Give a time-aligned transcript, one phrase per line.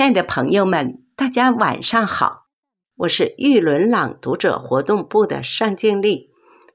[0.00, 2.46] 亲爱的朋友们，大家晚上好！
[2.96, 6.30] 我是玉轮朗读者活动部的尚静丽。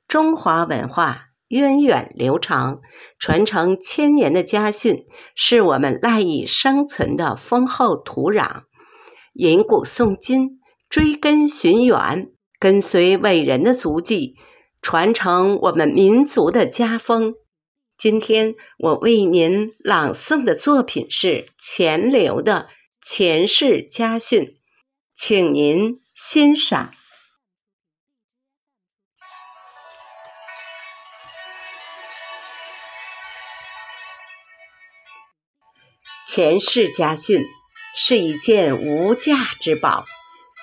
[0.08, 2.82] 中华文化源远流长，
[3.18, 8.65] 传承千年的家训是我们赖以生存的丰厚土壤。
[9.33, 12.29] 引古诵今，追根寻源，
[12.60, 14.35] 跟随伟人的足迹，
[14.83, 17.34] 传承我们民族的家风。
[17.98, 22.67] 今天我为您朗诵的作品是钱流的。
[23.08, 24.55] 前世家训，
[25.16, 26.91] 请您欣赏。
[36.27, 37.45] 前世家训
[37.95, 40.03] 是一件无价之宝，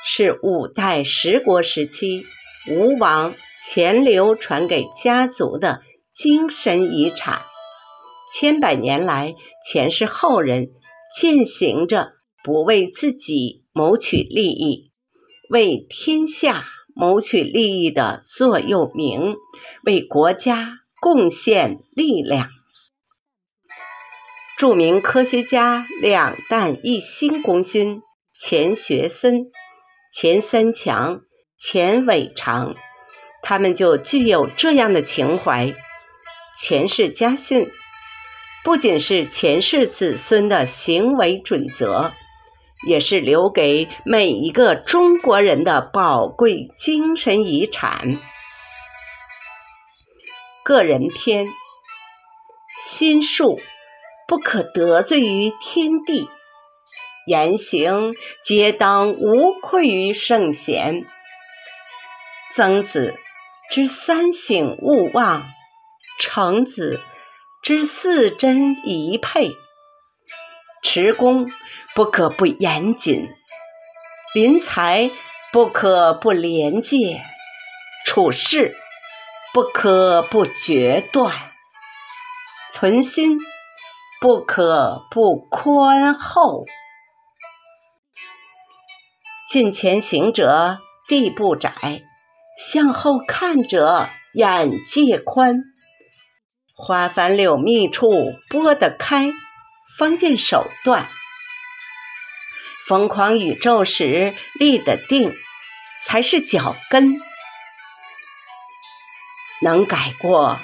[0.05, 2.27] 是五代十国时期
[2.69, 7.45] 吴王钱流传给家族的精神遗产。
[8.35, 10.73] 千百年来，钱氏后人
[11.17, 12.15] 践行着。
[12.45, 14.91] 不为自己谋取利益，
[15.51, 19.37] 为天下谋取利益的座右铭，
[19.85, 22.49] 为国家贡献力量。
[24.59, 28.01] 著名科学家两弹一星功勋
[28.35, 29.47] 钱学森、
[30.13, 31.23] 钱三强、
[31.59, 32.75] 钱伟长，
[33.43, 35.73] 他们就具有这样的情怀。
[36.61, 37.71] 钱氏家训
[38.63, 42.13] 不仅是钱氏子孙的行为准则。
[42.87, 48.19] 也是留给每一个中国人的宝贵精神遗产。
[50.65, 51.49] 个人篇：
[52.81, 53.61] 心术
[54.27, 56.29] 不可得罪于天地，
[57.27, 61.05] 言行皆当无愧于圣贤。
[62.55, 63.15] 曾子
[63.71, 65.43] 之三省勿忘，
[66.21, 67.01] 程子
[67.63, 69.51] 之四真宜佩。
[70.83, 71.49] 持功
[71.95, 73.31] 不可不严谨，
[74.35, 75.11] 临财
[75.53, 77.23] 不可不廉洁，
[78.05, 78.75] 处事
[79.55, 81.35] 不可不决断，
[82.73, 83.39] 存心
[84.21, 86.65] 不可不宽厚。
[89.49, 92.03] 近前行者地不窄，
[92.59, 95.61] 向后看者眼界宽。
[96.75, 98.11] 花繁柳密处
[98.49, 99.31] 拨得开。
[99.99, 101.07] 方见手段，
[102.87, 105.35] 疯狂宇宙时立的定，
[106.05, 107.21] 才是脚跟。
[109.61, 110.59] 能改过，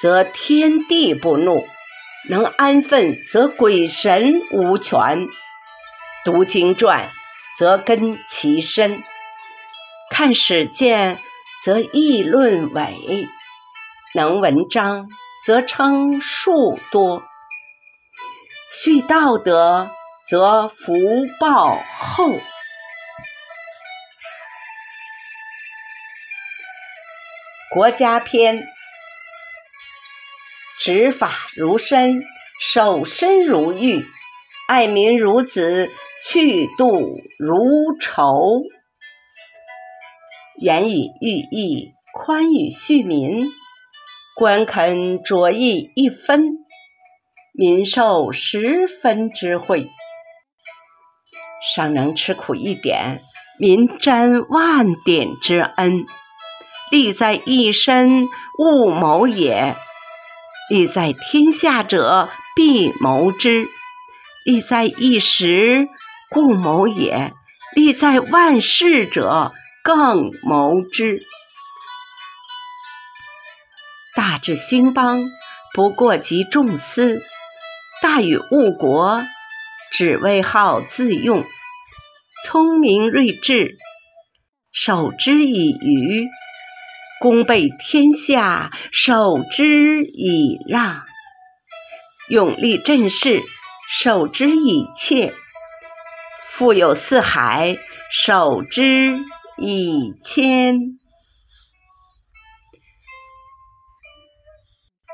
[0.00, 1.64] 则天地不怒；
[2.28, 5.28] 能安分，则鬼神无权。
[6.24, 7.10] 读经传，
[7.56, 9.02] 则根其深；
[10.10, 11.18] 看史见，
[11.64, 13.28] 则议论伟；
[14.14, 15.06] 能文章，
[15.46, 17.22] 则称数多。
[18.84, 19.92] 续道德，
[20.26, 20.92] 则福
[21.38, 22.32] 报厚。
[27.72, 28.66] 国家篇：
[30.80, 32.24] 执法如身，
[32.60, 34.04] 守身如玉，
[34.66, 35.88] 爱民如子，
[36.26, 38.62] 去度如仇。
[40.58, 43.48] 严以寓意，宽以恤民，
[44.34, 46.61] 官肯着意一分。
[47.54, 49.90] 民受十分之惠，
[51.76, 53.20] 尚能吃苦一点，
[53.58, 56.06] 民沾万点之恩。
[56.90, 58.26] 利在一身，
[58.58, 59.74] 勿谋也；
[60.70, 63.66] 利在天下者，必谋之；
[64.46, 65.88] 利在一时，
[66.30, 67.32] 故谋也；
[67.74, 69.52] 利在万世者，
[69.82, 71.20] 更谋之。
[74.16, 75.20] 大治兴邦，
[75.74, 77.22] 不过及众思。
[78.14, 79.24] 大禹误国，
[79.90, 81.44] 只为好自用；
[82.44, 83.78] 聪明睿智，
[84.70, 86.28] 守之以愚；
[87.22, 91.04] 功被天下，守之以让；
[92.28, 93.40] 勇力振势，
[93.90, 95.32] 守之以切；
[96.50, 97.78] 富有四海，
[98.10, 99.20] 守之
[99.56, 100.98] 以谦。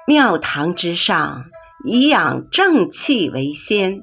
[0.04, 1.44] 庙堂之上。
[1.84, 4.02] 以养正气为先，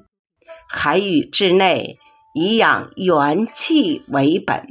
[0.69, 1.97] 海宇之内
[2.33, 4.65] 以养元气为本。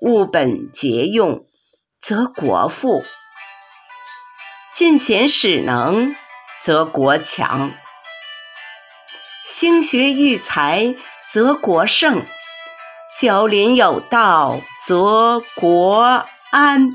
[0.00, 1.44] 物本节用，
[2.00, 3.02] 则国富；
[4.72, 6.14] 尽贤使能，
[6.62, 7.70] 则国强；
[9.44, 10.94] 兴学育才，
[11.32, 12.22] 则国盛；
[13.20, 16.92] 教邻有道，则国安。